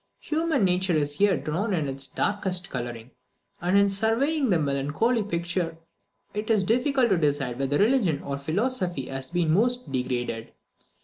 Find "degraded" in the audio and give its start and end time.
9.91-10.53